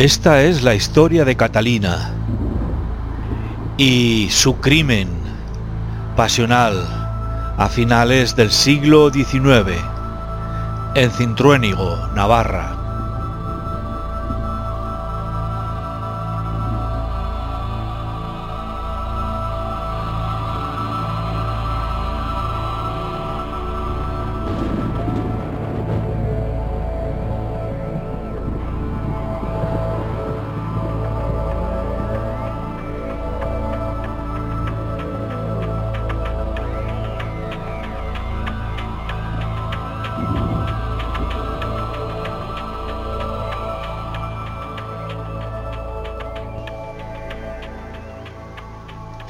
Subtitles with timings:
[0.00, 2.14] Esta es la historia de Catalina
[3.76, 5.10] y su crimen
[6.16, 6.86] pasional
[7.58, 9.76] a finales del siglo XIX
[10.94, 12.79] en Cintruénigo, Navarra.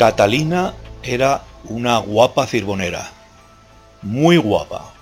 [0.00, 0.72] Catalina
[1.02, 3.12] era una guapa cirbonera,
[4.00, 4.94] muy guapa.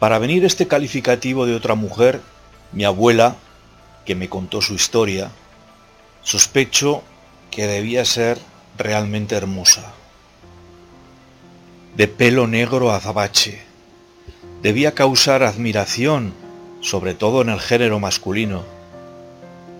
[0.00, 2.20] Para venir este calificativo de otra mujer,
[2.72, 3.36] mi abuela,
[4.04, 5.30] que me contó su historia,
[6.22, 7.04] sospecho
[7.52, 8.40] que debía ser
[8.76, 9.92] realmente hermosa.
[11.94, 13.62] De pelo negro azabache,
[14.60, 16.34] debía causar admiración,
[16.80, 18.64] sobre todo en el género masculino,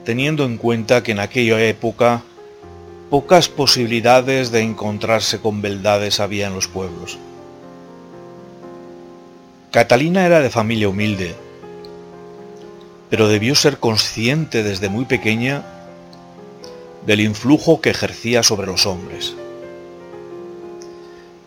[0.05, 2.23] teniendo en cuenta que en aquella época
[3.11, 7.19] pocas posibilidades de encontrarse con beldades había en los pueblos.
[9.71, 11.35] Catalina era de familia humilde,
[13.11, 15.65] pero debió ser consciente desde muy pequeña
[17.07, 19.35] del influjo que ejercía sobre los hombres.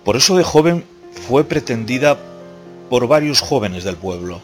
[0.06, 0.86] Por eso de joven
[1.28, 2.18] fue pretendida
[2.90, 4.42] por varios jóvenes del pueblo.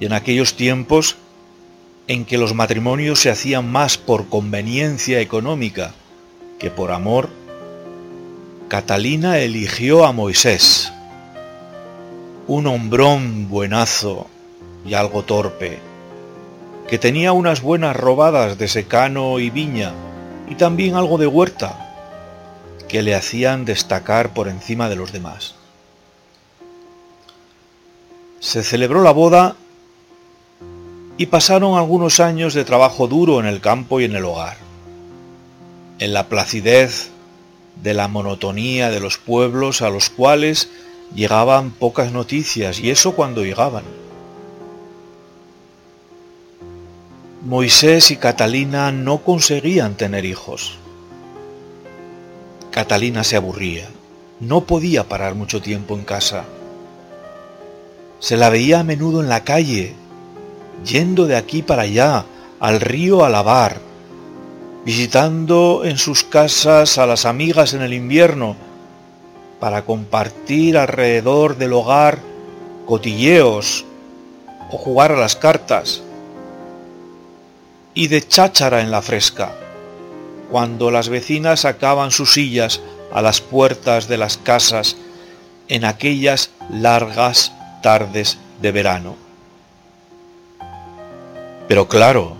[0.00, 1.16] Y en aquellos tiempos
[2.06, 5.94] en que los matrimonios se hacían más por conveniencia económica
[6.58, 7.28] que por amor,
[8.68, 10.92] Catalina eligió a Moisés,
[12.46, 14.26] un hombrón buenazo
[14.86, 15.78] y algo torpe,
[16.88, 19.92] que tenía unas buenas robadas de secano y viña
[20.48, 21.80] y también algo de huerta,
[22.88, 25.54] que le hacían destacar por encima de los demás.
[28.40, 29.56] Se celebró la boda
[31.16, 34.56] y pasaron algunos años de trabajo duro en el campo y en el hogar,
[35.98, 37.10] en la placidez
[37.82, 40.68] de la monotonía de los pueblos a los cuales
[41.14, 43.84] llegaban pocas noticias, y eso cuando llegaban.
[47.44, 50.78] Moisés y Catalina no conseguían tener hijos.
[52.70, 53.86] Catalina se aburría,
[54.40, 56.44] no podía parar mucho tiempo en casa.
[58.18, 59.94] Se la veía a menudo en la calle,
[60.84, 62.24] yendo de aquí para allá,
[62.60, 63.78] al río a lavar,
[64.84, 68.56] visitando en sus casas a las amigas en el invierno,
[69.60, 72.18] para compartir alrededor del hogar
[72.86, 73.84] cotilleos
[74.70, 76.02] o jugar a las cartas,
[77.94, 79.52] y de cháchara en la fresca,
[80.50, 82.80] cuando las vecinas sacaban sus sillas
[83.12, 84.96] a las puertas de las casas
[85.68, 87.52] en aquellas largas
[87.82, 89.23] tardes de verano.
[91.68, 92.36] Pero claro,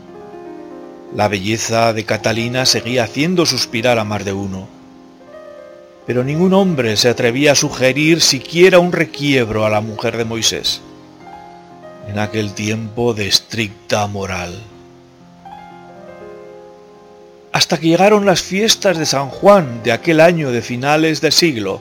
[1.14, 4.68] la belleza de Catalina seguía haciendo suspirar a más de uno.
[6.06, 10.82] Pero ningún hombre se atrevía a sugerir siquiera un requiebro a la mujer de Moisés,
[12.08, 14.60] en aquel tiempo de estricta moral.
[17.52, 21.80] Hasta que llegaron las fiestas de San Juan de aquel año de finales del siglo,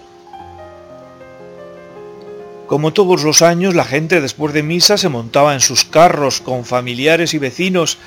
[2.68, 6.66] como todos los años, la gente después de misa se montaba en sus carros con
[6.66, 7.98] familiares y vecinos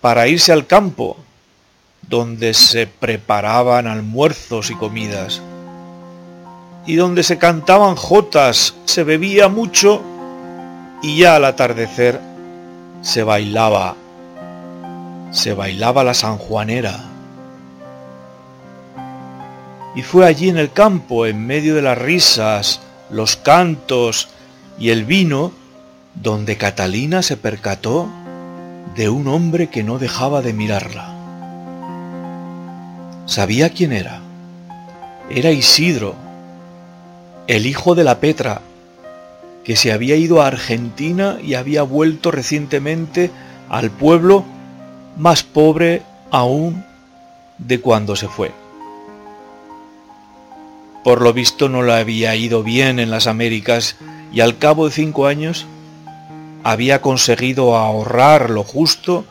[0.00, 1.16] para irse al campo,
[2.02, 5.42] donde se preparaban almuerzos y comidas,
[6.86, 10.02] y donde se cantaban jotas, se bebía mucho
[11.02, 12.18] y ya al atardecer
[13.02, 13.94] se bailaba,
[15.30, 17.04] se bailaba la sanjuanera.
[19.94, 22.80] Y fue allí en el campo, en medio de las risas,
[23.10, 24.28] los cantos
[24.78, 25.52] y el vino,
[26.14, 28.08] donde Catalina se percató
[28.96, 31.14] de un hombre que no dejaba de mirarla.
[33.26, 34.20] Sabía quién era.
[35.30, 36.14] Era Isidro,
[37.46, 38.62] el hijo de la Petra,
[39.64, 43.30] que se había ido a Argentina y había vuelto recientemente
[43.68, 44.44] al pueblo
[45.18, 46.84] más pobre aún
[47.58, 48.52] de cuando se fue.
[51.08, 53.96] Por lo visto no le había ido bien en las Américas
[54.30, 55.64] y al cabo de cinco años
[56.64, 59.24] había conseguido ahorrar lo justo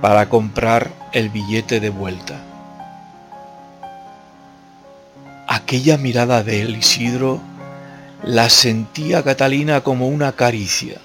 [0.00, 2.40] para comprar el billete de vuelta.
[5.48, 7.40] Aquella mirada de él, Isidro,
[8.22, 11.00] la sentía Catalina como una caricia.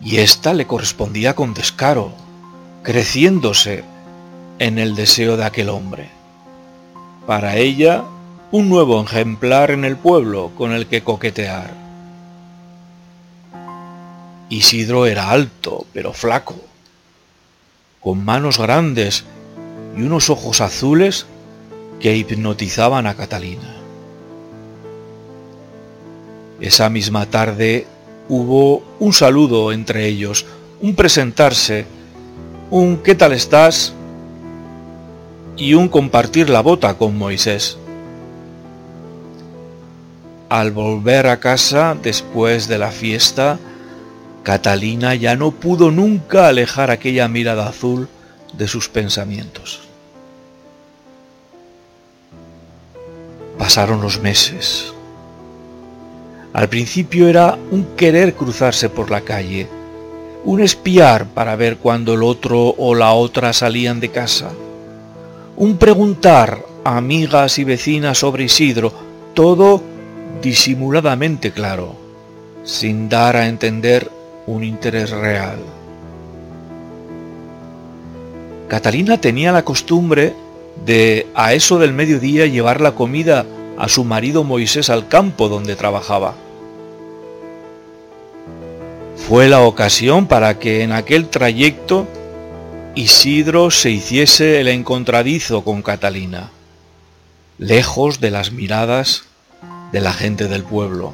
[0.00, 2.12] y ésta le correspondía con descaro,
[2.82, 3.84] creciéndose
[4.58, 6.17] en el deseo de aquel hombre.
[7.28, 8.04] Para ella,
[8.52, 11.74] un nuevo ejemplar en el pueblo con el que coquetear.
[14.48, 16.54] Isidro era alto, pero flaco,
[18.00, 19.26] con manos grandes
[19.94, 21.26] y unos ojos azules
[22.00, 23.76] que hipnotizaban a Catalina.
[26.62, 27.86] Esa misma tarde
[28.30, 30.46] hubo un saludo entre ellos,
[30.80, 31.84] un presentarse,
[32.70, 33.92] un ¿qué tal estás?
[35.58, 37.76] Y un compartir la bota con Moisés.
[40.48, 43.58] Al volver a casa después de la fiesta,
[44.44, 48.08] Catalina ya no pudo nunca alejar aquella mirada azul
[48.56, 49.80] de sus pensamientos.
[53.58, 54.94] Pasaron los meses.
[56.52, 59.68] Al principio era un querer cruzarse por la calle,
[60.44, 64.50] un espiar para ver cuando el otro o la otra salían de casa,
[65.58, 68.92] un preguntar a amigas y vecinas sobre Isidro,
[69.34, 69.82] todo
[70.40, 71.96] disimuladamente claro,
[72.62, 74.08] sin dar a entender
[74.46, 75.58] un interés real.
[78.68, 80.32] Catalina tenía la costumbre
[80.86, 83.44] de a eso del mediodía llevar la comida
[83.76, 86.34] a su marido Moisés al campo donde trabajaba.
[89.16, 92.06] Fue la ocasión para que en aquel trayecto
[92.98, 96.50] Isidro se hiciese el encontradizo con Catalina,
[97.56, 99.22] lejos de las miradas
[99.92, 101.12] de la gente del pueblo.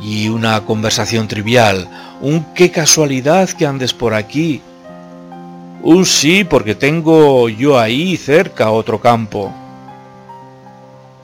[0.00, 1.90] Y una conversación trivial,
[2.22, 4.62] un qué casualidad que andes por aquí,
[5.82, 9.52] un sí, porque tengo yo ahí cerca otro campo.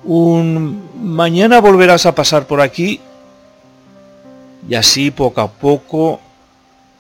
[0.05, 3.01] Un mañana volverás a pasar por aquí.
[4.69, 6.21] Y así poco a poco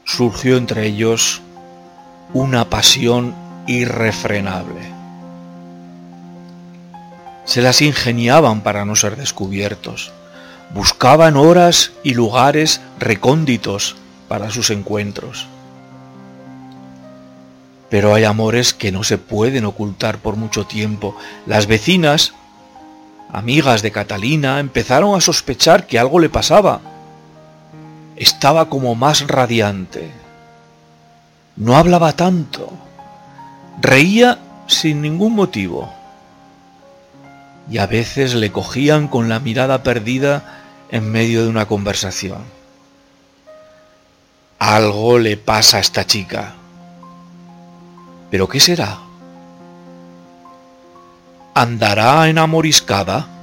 [0.05, 1.43] surgió entre ellos
[2.33, 3.35] una pasión
[3.67, 4.81] irrefrenable.
[7.45, 10.13] Se las ingeniaban para no ser descubiertos.
[10.73, 13.97] Buscaban horas y lugares recónditos
[14.29, 15.47] para sus encuentros.
[17.91, 21.17] Pero hay amores que no se pueden ocultar por mucho tiempo.
[21.47, 22.33] Las vecinas,
[23.31, 26.81] amigas de Catalina, empezaron a sospechar que algo le pasaba.
[28.17, 30.11] Estaba como más radiante.
[31.57, 32.73] No hablaba tanto.
[33.81, 35.93] Reía sin ningún motivo.
[37.71, 42.45] Y a veces le cogían con la mirada perdida en medio de una conversación.
[44.59, 46.55] Algo le pasa a esta chica.
[48.31, 48.99] ¿Pero qué será?
[51.55, 53.34] ¿Andará enamoriscada?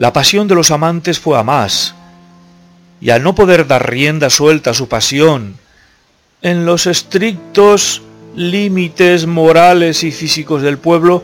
[0.00, 1.94] La pasión de los amantes fue a más,
[3.02, 5.56] y al no poder dar rienda suelta a su pasión,
[6.40, 8.00] en los estrictos
[8.34, 11.22] límites morales y físicos del pueblo,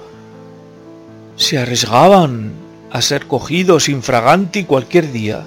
[1.37, 2.53] se arriesgaban
[2.91, 5.47] a ser cogidos infraganti cualquier día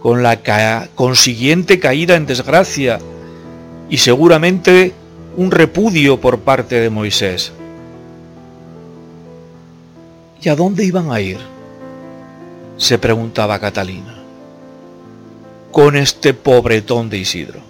[0.00, 0.40] con la
[0.94, 3.00] consiguiente caída en desgracia
[3.90, 4.94] y seguramente
[5.36, 7.52] un repudio por parte de Moisés.
[10.40, 11.52] ¿Y a dónde iban a ir?
[12.82, 14.16] Se preguntaba Catalina,
[15.70, 17.60] con este pobretón de Isidro.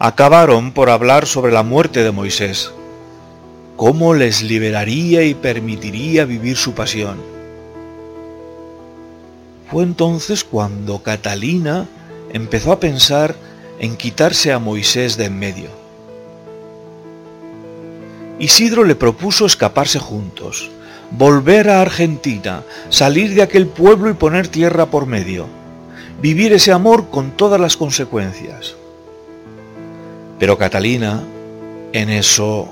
[0.00, 2.72] Acabaron por hablar sobre la muerte de Moisés,
[3.76, 7.34] cómo les liberaría y permitiría vivir su pasión
[9.70, 11.88] fue entonces cuando Catalina
[12.32, 13.34] empezó a pensar
[13.80, 15.68] en quitarse a Moisés de en medio.
[18.38, 20.70] Isidro le propuso escaparse juntos,
[21.16, 25.46] volver a Argentina, salir de aquel pueblo y poner tierra por medio,
[26.20, 28.74] vivir ese amor con todas las consecuencias.
[30.38, 31.22] Pero Catalina,
[31.92, 32.68] en eso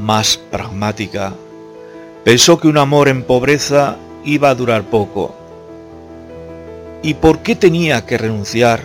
[0.00, 1.32] más pragmática,
[2.24, 5.42] pensó que un amor en pobreza iba a durar poco
[7.02, 8.84] ¿Y por qué tenía que renunciar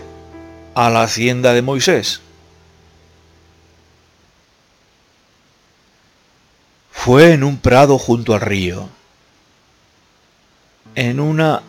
[0.74, 2.22] a la hacienda de Moisés?
[6.98, 8.89] Fue en un prado junto al río,
[10.94, 11.62] en una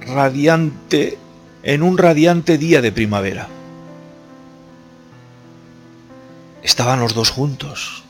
[0.00, 1.18] radiante,
[1.62, 3.46] en un radiante día de primavera.
[6.64, 8.02] Estaban los dos juntos.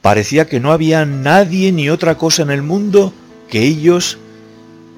[0.00, 3.12] Parecía que no había nadie ni otra cosa en el mundo
[3.50, 4.16] que ellos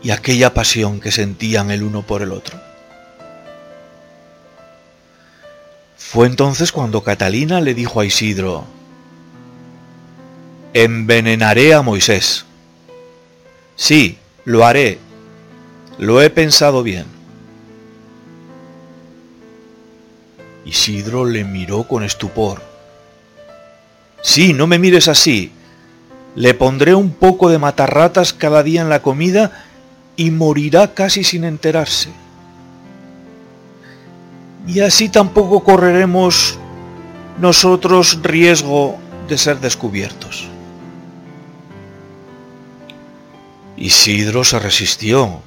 [0.05, 2.68] y aquella pasión que sentían el uno por el otro.
[6.11, 8.65] Fue entonces cuando Catalina le dijo a Isidro,
[10.73, 12.47] envenenaré a Moisés.
[13.77, 14.99] Sí, lo haré.
[15.99, 17.05] Lo he pensado bien.
[20.65, 22.63] Isidro le miró con estupor.
[24.23, 25.53] Sí, no me mires así.
[26.35, 29.67] Le pondré un poco de matarratas cada día en la comida
[30.17, 32.09] y morirá casi sin enterarse.
[34.67, 36.59] Y así tampoco correremos
[37.39, 38.99] nosotros riesgo
[39.29, 40.49] de ser descubiertos.
[43.77, 45.41] Isidro se resistió.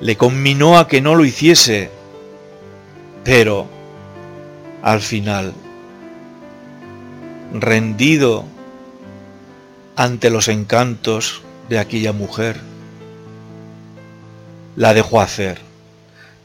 [0.00, 1.90] Le conminó a que no lo hiciese,
[3.22, 3.66] pero
[4.82, 5.54] al final,
[7.52, 8.44] rendido
[9.96, 12.60] ante los encantos de aquella mujer,
[14.76, 15.60] la dejó hacer,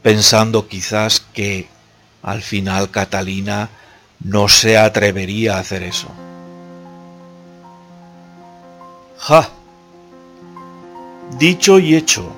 [0.02, 1.68] pensando quizás que
[2.22, 3.70] al final Catalina
[4.22, 6.08] no se atrevería a hacer eso.
[9.18, 9.48] ¡Ja!
[11.38, 12.32] Dicho y hecho,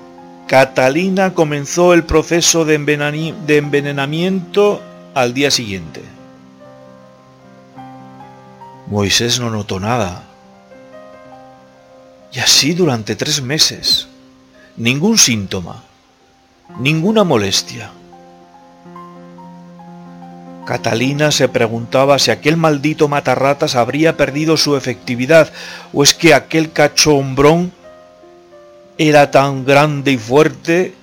[0.47, 4.83] Catalina comenzó el proceso de, envenenamiento
[5.14, 6.02] al día siguiente.
[8.87, 10.25] Moisés no notó nada.
[12.33, 14.09] Y así durante tres meses.
[14.76, 15.83] Ningún síntoma,
[16.79, 17.91] ninguna molestia.
[20.64, 25.52] Catalina se preguntaba si aquel maldito matarratas habría perdido su efectividad
[25.93, 27.73] o es que aquel cachombrón
[28.97, 30.95] era tan grande y fuerte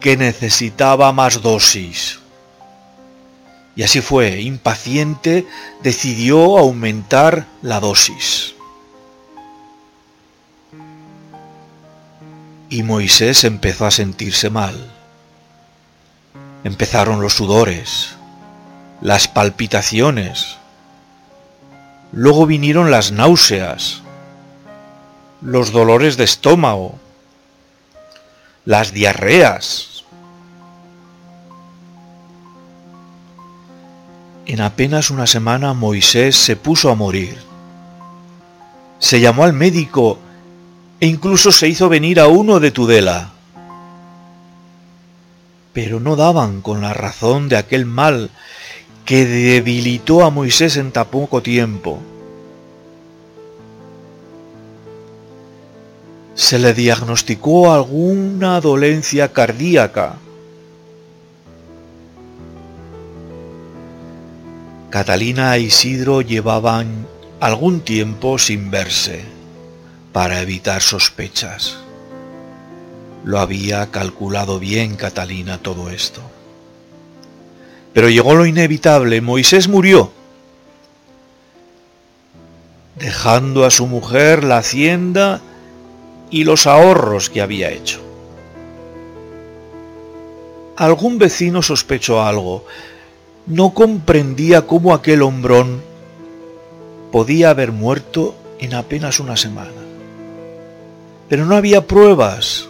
[0.00, 2.20] que necesitaba más dosis.
[3.76, 5.46] Y así fue, impaciente,
[5.82, 8.53] decidió aumentar la dosis.
[12.74, 14.74] Y Moisés empezó a sentirse mal.
[16.64, 18.16] Empezaron los sudores,
[19.00, 20.56] las palpitaciones,
[22.10, 24.02] luego vinieron las náuseas,
[25.40, 26.98] los dolores de estómago,
[28.64, 30.02] las diarreas.
[34.46, 37.38] En apenas una semana Moisés se puso a morir.
[38.98, 40.18] Se llamó al médico
[41.04, 43.30] e incluso se hizo venir a uno de Tudela.
[45.74, 48.30] Pero no daban con la razón de aquel mal
[49.04, 52.00] que debilitó a Moisés en tan poco tiempo.
[56.34, 60.16] se le diagnosticó alguna dolencia cardíaca.
[64.88, 67.06] Catalina e Isidro llevaban
[67.40, 69.33] algún tiempo sin verse
[70.14, 71.76] para evitar sospechas.
[73.24, 76.20] Lo había calculado bien Catalina todo esto.
[77.92, 80.12] Pero llegó lo inevitable, Moisés murió,
[82.94, 85.40] dejando a su mujer la hacienda
[86.30, 88.00] y los ahorros que había hecho.
[90.76, 92.64] Algún vecino sospechó algo.
[93.46, 95.82] No comprendía cómo aquel hombrón
[97.10, 99.72] podía haber muerto en apenas una semana.
[101.28, 102.68] Pero no había pruebas,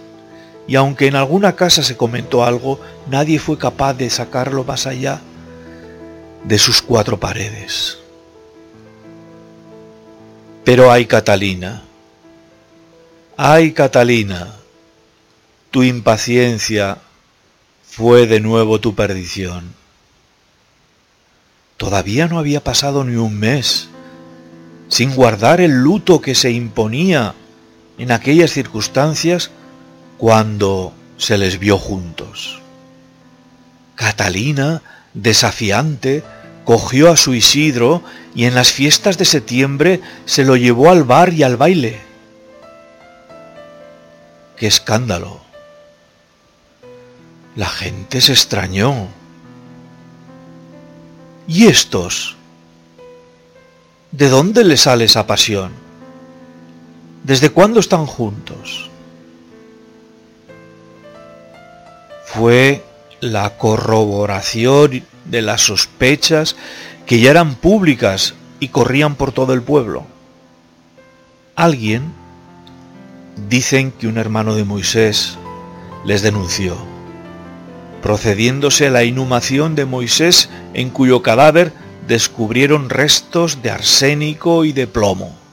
[0.66, 2.80] y aunque en alguna casa se comentó algo,
[3.10, 5.20] nadie fue capaz de sacarlo más allá
[6.44, 7.98] de sus cuatro paredes.
[10.64, 11.82] Pero hay Catalina,
[13.36, 14.54] Ay, Catalina,
[15.72, 16.98] tu impaciencia
[17.84, 19.74] fue de nuevo tu perdición.
[21.76, 23.88] Todavía no había pasado ni un mes
[24.88, 27.34] sin guardar el luto que se imponía
[27.98, 29.50] en aquellas circunstancias
[30.18, 32.60] cuando se les vio juntos.
[33.94, 34.82] Catalina,
[35.14, 36.22] desafiante,
[36.64, 38.02] cogió a su Isidro
[38.34, 42.00] y en las fiestas de septiembre se lo llevó al bar y al baile
[44.56, 45.40] ¡Qué escándalo!
[47.56, 49.08] La gente se extrañó.
[51.46, 52.36] ¿Y estos?
[54.12, 55.83] ¿De dónde le sale esa pasión?
[57.24, 58.90] ¿Desde cuándo están juntos?
[62.26, 62.84] Fue
[63.20, 66.56] la corroboración de las sospechas
[67.06, 70.06] que ya eran públicas y corrían por todo el pueblo.
[71.56, 72.12] Alguien
[73.48, 75.36] Dicen que un hermano de Moisés
[76.04, 76.76] les denunció,
[78.00, 81.72] procediéndose a la inhumación de Moisés en cuyo cadáver
[82.06, 85.43] descubrieron restos de arsénico y de plomo.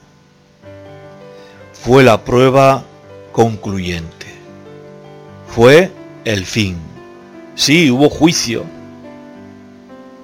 [1.84, 2.84] Fue la prueba
[3.32, 4.26] concluyente.
[5.48, 5.90] Fue
[6.24, 6.76] el fin.
[7.56, 8.64] Sí, hubo juicio.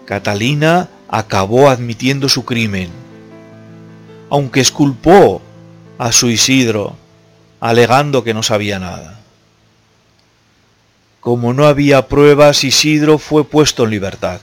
[0.04, 2.90] Catalina acabó admitiendo su crimen.
[4.30, 5.40] aunque esculpó
[5.96, 6.96] a su Isidro,
[7.60, 9.18] alegando que no sabía nada.
[11.20, 14.40] Como no había pruebas, Isidro fue puesto en libertad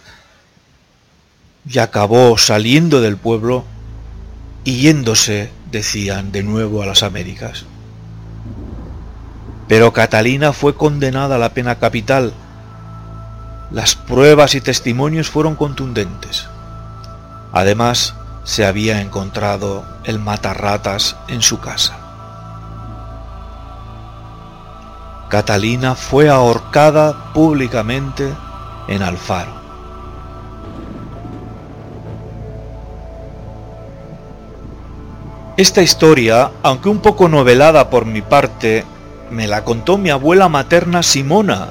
[1.68, 3.64] y acabó saliendo del pueblo
[4.64, 7.66] y yéndose, decían, de nuevo a las Américas.
[9.68, 12.32] Pero Catalina fue condenada a la pena capital.
[13.72, 16.48] Las pruebas y testimonios fueron contundentes.
[17.52, 18.16] Además,
[18.46, 21.98] se había encontrado el matarratas en su casa.
[25.28, 28.34] Catalina fue ahorcada públicamente
[28.88, 29.65] en Alfaro.
[35.58, 38.84] Esta historia, aunque un poco novelada por mi parte,
[39.32, 41.70] me la contó mi abuela materna Simona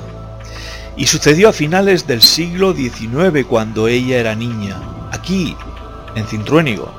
[0.97, 4.81] y sucedió a finales del siglo XIX cuando ella era niña,
[5.13, 5.55] aquí,
[6.15, 6.91] en Cintruénigo.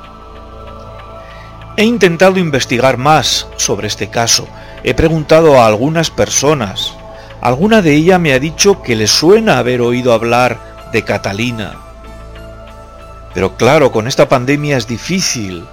[1.75, 4.47] He intentado investigar más sobre este caso.
[4.83, 6.93] He preguntado a algunas personas.
[7.41, 10.59] Alguna de ellas me ha dicho que le suena haber oído hablar
[10.93, 11.77] de Catalina.
[13.33, 15.65] Pero claro, con esta pandemia es difícil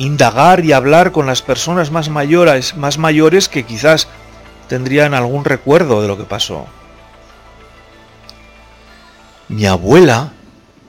[0.00, 4.08] indagar y hablar con las personas más mayores, más mayores que quizás
[4.66, 6.66] tendrían algún recuerdo de lo que pasó.
[9.48, 10.32] Mi abuela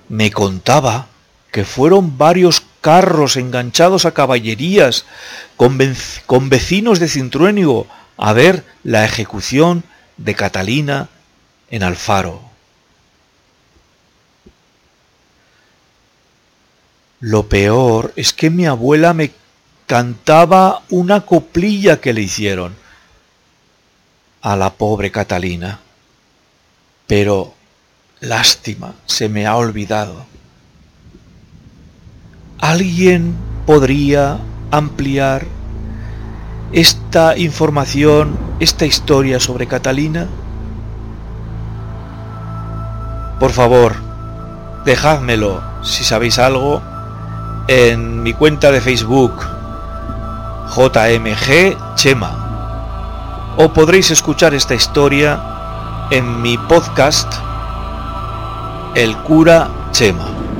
[0.07, 1.07] me contaba
[1.51, 5.05] que fueron varios carros enganchados a caballerías
[5.57, 5.77] con,
[6.25, 9.83] con vecinos de Cintruénigo a ver la ejecución
[10.15, 11.09] de Catalina
[11.69, 12.50] en Alfaro.
[17.21, 19.31] Lo peor es que mi abuela me
[19.85, 22.73] cantaba una coplilla que le hicieron
[24.41, 25.79] a la pobre Catalina.
[27.05, 27.53] Pero,
[28.21, 30.25] lástima, se me ha olvidado.
[32.57, 33.35] ¿Alguien
[33.67, 34.39] podría
[34.71, 35.45] ampliar
[36.71, 40.27] esta información, esta historia sobre Catalina?
[43.39, 43.95] Por favor,
[44.85, 46.90] dejádmelo si sabéis algo
[47.73, 49.47] en mi cuenta de Facebook
[50.75, 55.39] JMG Chema o podréis escuchar esta historia
[56.11, 57.31] en mi podcast
[58.93, 60.50] El cura Chema.